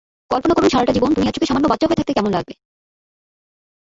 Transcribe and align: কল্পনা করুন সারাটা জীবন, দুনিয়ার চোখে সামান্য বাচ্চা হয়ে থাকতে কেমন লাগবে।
কল্পনা 0.31 0.53
করুন 0.53 0.69
সারাটা 0.69 0.93
জীবন, 0.93 1.09
দুনিয়ার 1.13 1.35
চোখে 1.35 1.45
সামান্য 1.45 1.67
বাচ্চা 1.67 1.85
হয়ে 1.87 1.99
থাকতে 1.99 2.13
কেমন 2.13 2.31
লাগবে। 2.31 2.53